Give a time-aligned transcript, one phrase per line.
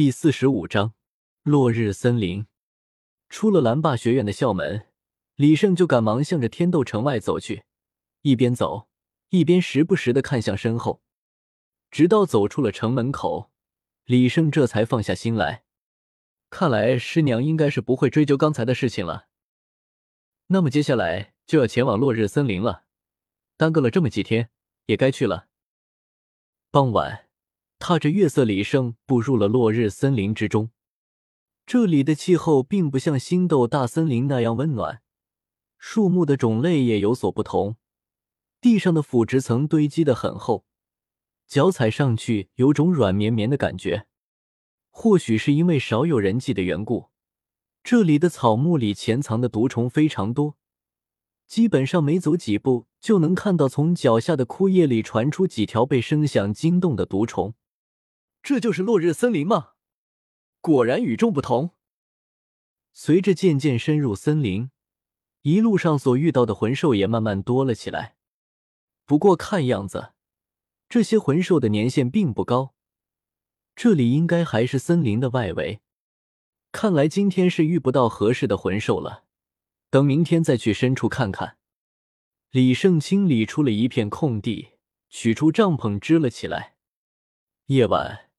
[0.00, 0.94] 第四十五章
[1.42, 2.46] 落日森林。
[3.28, 4.86] 出了蓝霸学院的校门，
[5.34, 7.64] 李胜就赶忙向着天斗城外走去，
[8.22, 8.88] 一边走
[9.28, 11.02] 一边时不时的看向身后，
[11.90, 13.50] 直到走出了城门口，
[14.06, 15.64] 李胜这才放下心来。
[16.48, 19.26] 看来师娘应该是不会追究刚才的事情了。
[20.46, 22.84] 那么接下来就要前往落日森林了，
[23.58, 24.48] 耽搁了这么几天，
[24.86, 25.48] 也该去了。
[26.70, 27.26] 傍晚。
[27.80, 30.70] 踏着月色，李胜步入了落日森林之中。
[31.64, 35.00] 这里的气候并不像星斗大森林那样温暖，
[35.78, 37.76] 树木的种类也有所不同。
[38.60, 40.66] 地上的腐殖层堆积的很厚，
[41.46, 44.06] 脚踩上去有种软绵绵的感觉。
[44.90, 47.08] 或许是因为少有人迹的缘故，
[47.82, 50.58] 这里的草木里潜藏的毒虫非常多，
[51.46, 57.54] 基本上每走几步就能看到从脚下的枯叶里传出几条被声响惊动的毒虫。
[58.42, 59.72] 这就是落日森林吗？
[60.60, 61.74] 果然与众不同。
[62.92, 64.70] 随着渐渐深入森林，
[65.42, 68.16] 一路上所遇到的魂兽也慢慢多了起来。
[69.04, 70.12] 不过看样子，
[70.88, 72.74] 这些魂兽的年限并不高。
[73.76, 75.80] 这里应该还是森林的外围。
[76.72, 79.24] 看来今天是遇不到合适的魂兽了。
[79.90, 81.56] 等明天再去深处看看。
[82.50, 84.70] 李胜清理出了一片空地，
[85.08, 86.76] 取出帐篷支了起来。
[87.66, 88.29] 夜晚。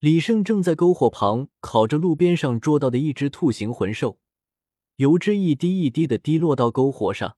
[0.00, 4.20] 李胜正在篝火旁烤着路边上捉到的一只兔形魂兽，
[4.96, 7.36] 油脂一滴一滴的滴落到篝火上，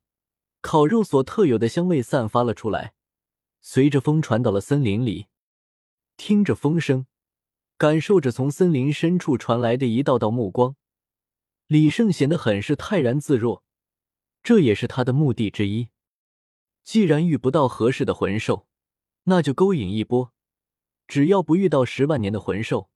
[0.61, 2.93] 烤肉所特有的香味散发了出来，
[3.63, 5.29] 随着风传到了森林里。
[6.19, 7.07] 听着风声，
[7.79, 10.77] 感受着从森林深处传来的一道道目光，
[11.67, 13.65] 李胜显得很是泰然自若。
[14.43, 15.89] 这也是他的目的之一。
[16.85, 18.67] 既然遇不到合适的魂兽，
[19.25, 20.35] 那就勾引一波。
[21.11, 22.89] 只要不遇到十万年的魂兽，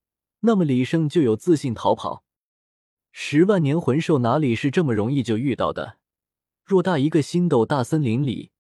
[0.42, 2.22] 那么李胜就有自信逃跑。
[3.10, 5.98] 十万年魂兽哪里是这么容易就遇到的？
[6.64, 8.52] 偌大一个星斗大森林里，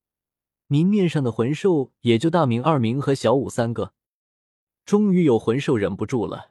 [0.66, 3.94] 明面上的魂兽也就大明、二明和小五三个。
[4.84, 6.50] 终于有魂兽忍不住了，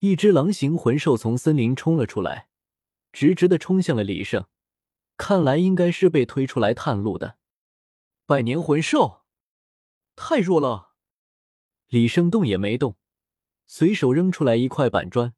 [0.00, 2.48] 一只狼形魂兽从森林冲了出来，
[3.10, 4.44] 直直的冲向了李胜。
[5.16, 7.38] 看来应该是被推出来探路的。
[8.26, 9.22] 百年魂兽，
[10.14, 10.87] 太弱了。
[11.88, 12.96] 李胜动也没动，
[13.66, 15.32] 随手扔出来一块板砖，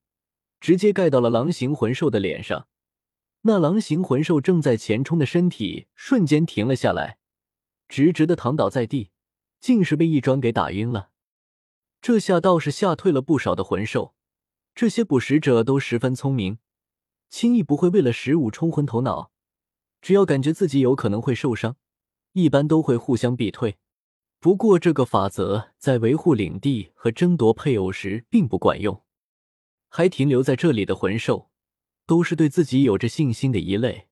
[0.60, 2.66] 直接盖到了狼形魂兽的脸上。
[3.42, 7.18] 那狼形魂兽正在前冲的身体瞬间停了下来，
[7.88, 9.10] 直直的躺倒在地，
[9.60, 11.10] 竟是被一砖给打晕了。
[12.02, 14.14] 这下倒是吓退了不少的魂兽。
[14.74, 16.58] 这些捕食者都十分聪明，
[17.28, 19.30] 轻易不会为了食物冲昏头脑。
[20.02, 21.76] 只要感觉自己有可能会受伤，
[22.32, 23.78] 一般都会互相避退。
[24.40, 29.04] 不过，这个法则在维护领地和争夺配偶时并不管用。
[29.90, 31.50] 还停留在这里的魂兽，
[32.06, 34.08] 都是对自己有着信心的一类，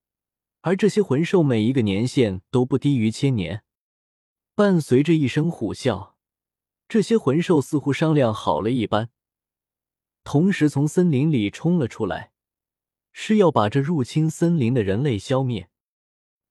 [0.60, 3.62] 而这些魂兽每一个年限都不低于千年。
[4.54, 6.12] 伴随着一声虎啸，
[6.88, 9.08] 这些魂兽似乎商量好了一般，
[10.24, 12.32] 同时从森林里冲了出来，
[13.12, 15.70] 是要把这入侵森林的人类消灭。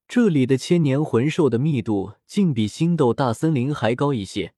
[0.08, 4.54] 这里的千年魂兽的密度竟比星斗大森林还高一些，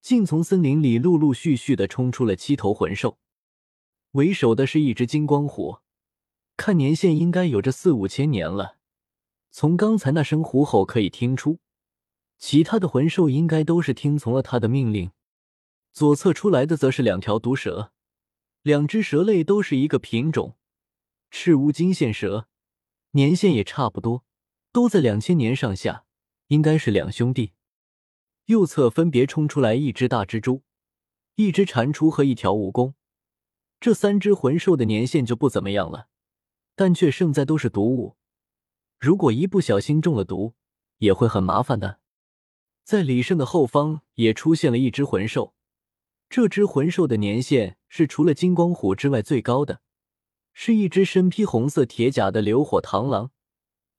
[0.00, 3.18] 竟从森林里陆陆续续的冲出了七头魂兽，
[4.12, 5.78] 为首的是一只金光虎，
[6.56, 8.76] 看年限应该有着四五千年了。
[9.50, 11.58] 从刚才那声虎吼可以听出，
[12.38, 15.10] 其他的魂兽应该都是听从了他的命令。
[15.92, 17.90] 左侧出来的则是两条毒蛇，
[18.62, 20.56] 两只蛇类都是一个品种，
[21.28, 22.46] 赤乌金线蛇，
[23.10, 24.22] 年限也差不多。
[24.72, 26.04] 都在两千年上下，
[26.48, 27.52] 应该是两兄弟。
[28.46, 30.62] 右侧分别冲出来一只大蜘蛛、
[31.34, 32.94] 一只蟾蜍和一条蜈蚣。
[33.80, 36.08] 这三只魂兽的年限就不怎么样了，
[36.74, 38.16] 但却胜在都是毒物。
[38.98, 40.54] 如果一不小心中了毒，
[40.98, 42.00] 也会很麻烦的。
[42.84, 45.54] 在李胜的后方也出现了一只魂兽，
[46.28, 49.80] 这只魂兽的年限是除了金光虎之外最高的，
[50.52, 53.30] 是一只身披红色铁甲的流火螳螂。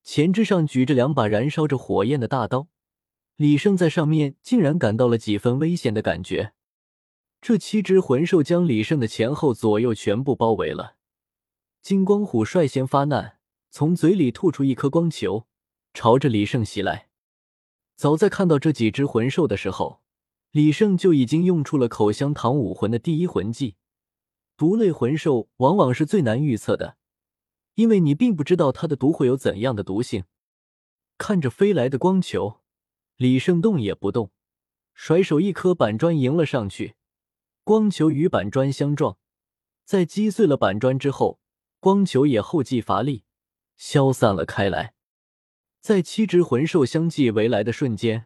[0.04, 2.68] 前肢上举着两把燃烧着火焰的大刀，
[3.36, 6.54] 李胜在上面竟然感到了几分危险的感觉。
[7.40, 10.96] 这七只魂兽将李胜的前后左右全部包围了。
[11.82, 13.40] 金光虎率先发难，
[13.70, 15.48] 从嘴里吐出一颗光球，
[15.94, 17.10] 朝着李胜袭来。
[17.96, 20.02] 早在看到这几只魂兽的时候，
[20.52, 23.76] 李胜就已经用出了口香糖武魂的第一魂技。
[24.58, 26.98] 毒类魂兽往往是最难预测的。
[27.76, 30.26] 因为你并不知道它的毒会有怎样的毒性。
[31.18, 32.62] 看着飞来的光球，
[33.18, 34.32] 李胜动也不动，
[34.94, 36.96] 甩手一颗板砖迎了上去。
[37.64, 39.20] 光球与板砖相撞，
[39.86, 41.40] 在击碎了板砖之后，
[41.80, 43.24] 光球也后继乏力，
[43.78, 44.96] 消散了开来。
[45.80, 48.26] 在七只魂兽相继围来的瞬间，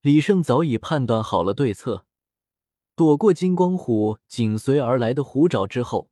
[0.00, 2.06] 李胜早已判断好了对策。
[2.94, 6.11] 躲过金光虎紧随而来的虎爪之后，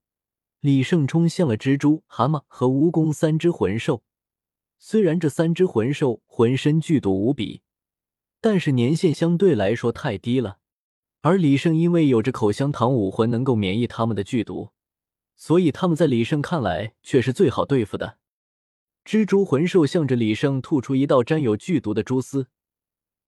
[0.60, 4.02] 李胜冲向了蜘蛛、蛤蟆和蜈蚣三只魂兽。
[4.78, 7.62] 虽然这三只魂兽浑身剧毒无比，
[8.42, 10.58] 但是年限相对来说太低了。
[11.22, 14.70] 而李胜因为有着口香糖武魂，能够免疫他们的剧毒，
[15.34, 18.18] 所以他们在李胜看来却是最好对付的。
[19.04, 22.48] 蜘蛛魂兽向着李胜吐出一道沾有剧毒的蛛丝，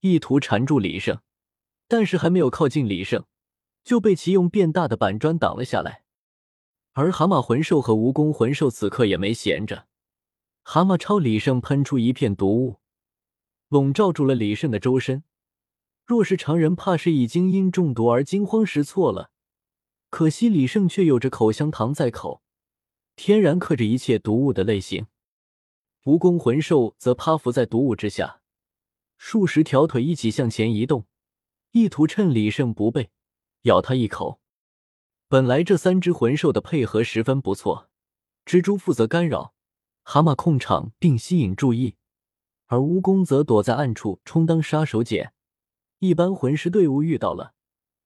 [0.01, 1.19] 意图缠住李胜，
[1.89, 3.25] 但是还没有靠近李胜。
[3.83, 6.02] 就被其用变大的板砖挡了下来，
[6.95, 9.87] 而蛤蟆魂兽和蜈蚣魂兽此刻也没闲着，
[10.63, 12.81] 蛤蟆朝李胜喷出一片毒雾，
[13.69, 15.25] 笼罩住了李胜的周身。
[16.05, 19.31] 若是常人，怕是已经因中毒而惊慌失措了。
[20.11, 22.43] 可惜李胜却有着口香糖在口，
[23.17, 25.07] 天然克制一切毒物的类型。
[26.05, 28.43] 蜈蚣魂兽则趴伏在毒雾之下，
[29.17, 31.07] 数十条腿一起向前移动，
[31.71, 33.09] 意图趁李胜不备。
[33.63, 34.42] 咬他一口。
[35.33, 37.89] 本来这三只魂兽的配合十分不错，
[38.45, 39.55] 蜘蛛负责干扰，
[40.03, 41.97] 蛤蟆控场并吸引注意，
[42.67, 45.31] 而蜈蚣则躲在暗处充当杀手锏。
[46.01, 47.55] 一般魂师队伍遇到了，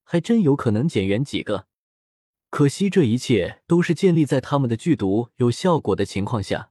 [0.04, 1.66] 还真有可能减员几个。
[2.48, 6.70] 可惜这一切都是建立在他们的剧毒有效果的情况下，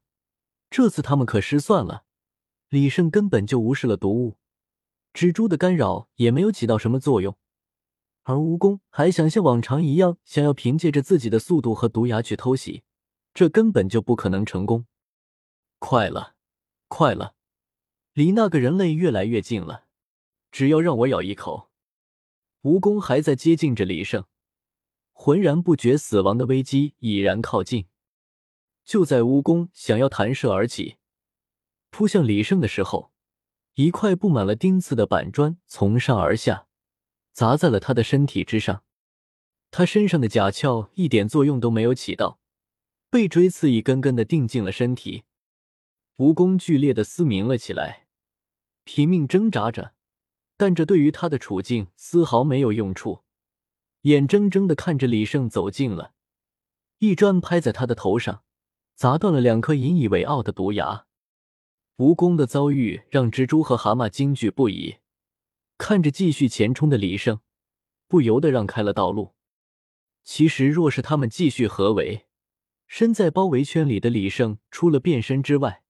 [0.69, 2.05] 这次他们可失算了。
[2.69, 4.37] 李胜根本就无视了毒物，
[5.13, 7.37] 蜘蛛的干扰也没有起到什么作用。
[8.25, 12.81] 而蜈蚣还想像往常一样，想要凭借着自己的速度和毒牙去偷袭，
[13.35, 14.87] 这根本就不可能成功。
[15.77, 16.33] 快了，
[16.87, 17.35] 快了，
[18.13, 19.85] 离那个人类越来越近了，
[20.51, 21.69] 只要让我咬一口。
[22.63, 24.25] 蜈蚣还在接近着李胜，
[25.11, 27.85] 浑然不觉死亡的危机已然靠近。
[28.83, 30.95] 就在蜈蚣想要弹射而起，
[31.91, 33.11] 扑向李胜的时候，
[33.75, 36.65] 一块布满了钉刺的板砖从上而下。
[37.35, 38.83] 砸在了他的身体之上，
[39.69, 42.39] 他身上的甲壳一点作用都没有起到，
[43.09, 45.23] 被锥刺一根根的钉进了身体。
[46.15, 48.07] 蜈蚣剧烈的嘶鸣了起来，
[48.85, 49.93] 拼命挣扎着，
[50.55, 53.23] 但这对于他的处境丝毫没有用处，
[54.03, 56.13] 眼睁睁的看着李胜走近了，
[56.99, 58.43] 一砖拍在他的头上，
[58.95, 61.05] 砸断了两颗引以为傲的毒牙。
[61.97, 64.95] 蜈蚣的遭遇让蜘蛛和蛤蟆惊惧不已。
[65.77, 67.39] 看着继续前冲的李胜，
[68.07, 69.35] 不由得让开了道路。
[70.23, 72.25] 其实，若是他们继续合围，
[72.87, 75.83] 身在包围圈里的李胜除了变身之外，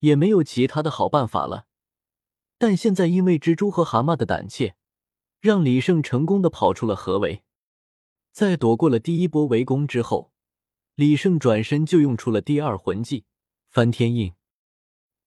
[0.00, 1.66] 也没有其他的好办法了。
[2.56, 4.74] 但现在因为蜘蛛和蛤蟆的胆怯，
[5.40, 7.44] 让李胜成功的跑出了合围。
[8.32, 10.32] 在躲过了第一波围攻之后，
[10.96, 13.26] 李胜转身就用出了第二魂技
[13.68, 14.34] 翻天印，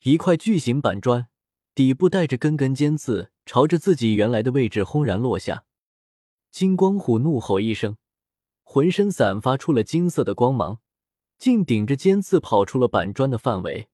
[0.01, 1.27] 一块巨型板砖。
[1.73, 5.63] 底部带着根根尖刺，朝着自己原来的位置轰然落下。
[6.51, 7.95] 金光虎怒吼一声，
[8.63, 10.79] 浑身散发出了金色的光芒，
[11.38, 13.89] 竟顶着尖刺跑出了板砖的范围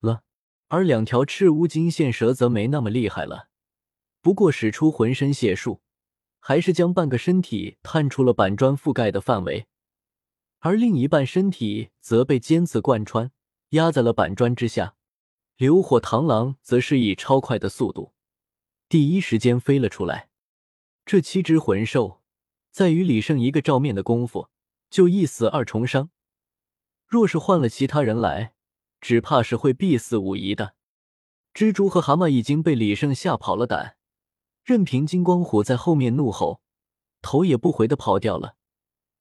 [0.00, 0.22] 了。
[0.68, 3.48] 而两条赤乌金线蛇则没那么厉害了，
[4.20, 5.80] 不过使出浑身解数，
[6.40, 9.66] 还是将半个身体探出了板砖覆盖的范围，
[10.58, 13.30] 而另一半身体则被尖刺贯穿，
[13.70, 14.95] 压在了板砖之下。
[15.56, 18.12] 流火螳螂则是以超快的速度，
[18.90, 20.28] 第一时间飞了出来。
[21.06, 22.20] 这七只魂兽
[22.70, 24.50] 在与李胜一个照面的功夫，
[24.90, 26.10] 就一死二重伤。
[27.06, 28.52] 若是换了其他人来，
[29.00, 30.74] 只怕是会必死无疑的。
[31.54, 33.96] 蜘蛛和蛤蟆已经被李胜吓跑了胆，
[34.62, 36.60] 任凭金光虎在后面怒吼，
[37.22, 38.56] 头也不回的跑掉了。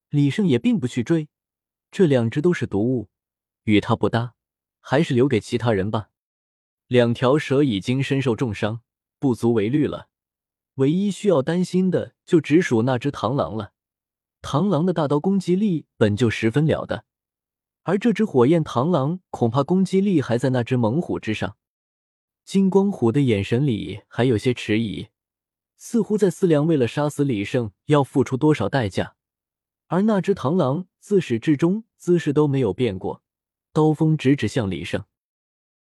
[0.10, 1.30] 李胜也并不去追，
[1.92, 3.08] 这两只都是毒物，
[3.64, 4.34] 与他不搭，
[4.82, 6.10] 还是留给其他人吧。
[6.88, 8.82] 两条蛇已经身受重伤，
[9.18, 10.10] 不足为虑了。
[10.76, 13.72] 唯一需要担心的就只属那只螳螂了。
[14.42, 17.06] 螳螂的大刀攻击力本就十分了得，
[17.84, 21.58] 而这只火焰螳螂恐怕攻击力还在那只猛虎之上。
[22.44, 25.08] 金光虎的眼神里还有些迟疑，
[25.78, 29.16] 似乎在思量为了杀死李胜要付出多少代价。
[29.88, 33.24] 而那只螳螂自始至终姿势都没有变过，
[33.74, 35.04] 刀锋直指向李胜。